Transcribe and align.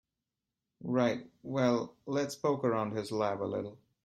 Right, 0.83 1.29
well 1.43 1.93
let's 2.07 2.33
poke 2.35 2.63
around 2.63 2.93
his 2.93 3.11
lab 3.11 3.43
a 3.43 3.45
little. 3.45 3.77